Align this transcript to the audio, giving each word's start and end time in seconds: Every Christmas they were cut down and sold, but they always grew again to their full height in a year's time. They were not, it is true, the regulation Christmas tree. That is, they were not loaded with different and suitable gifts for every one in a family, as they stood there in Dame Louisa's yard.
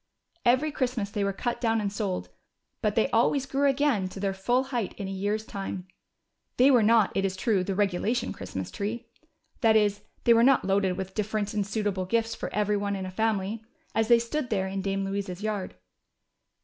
Every 0.45 0.71
Christmas 0.71 1.11
they 1.11 1.23
were 1.23 1.31
cut 1.31 1.61
down 1.61 1.79
and 1.79 1.93
sold, 1.93 2.29
but 2.81 2.95
they 2.95 3.07
always 3.11 3.45
grew 3.45 3.69
again 3.69 4.09
to 4.09 4.19
their 4.19 4.33
full 4.33 4.63
height 4.63 4.95
in 4.97 5.07
a 5.07 5.11
year's 5.11 5.45
time. 5.45 5.85
They 6.57 6.71
were 6.71 6.81
not, 6.81 7.11
it 7.15 7.23
is 7.23 7.35
true, 7.35 7.63
the 7.63 7.75
regulation 7.75 8.33
Christmas 8.33 8.71
tree. 8.71 9.05
That 9.59 9.75
is, 9.75 10.01
they 10.23 10.33
were 10.33 10.41
not 10.41 10.65
loaded 10.65 10.93
with 10.97 11.13
different 11.13 11.53
and 11.53 11.63
suitable 11.67 12.05
gifts 12.05 12.33
for 12.33 12.51
every 12.51 12.77
one 12.77 12.95
in 12.95 13.05
a 13.05 13.11
family, 13.11 13.63
as 13.93 14.07
they 14.07 14.17
stood 14.17 14.49
there 14.49 14.65
in 14.67 14.81
Dame 14.81 15.05
Louisa's 15.05 15.43
yard. 15.43 15.75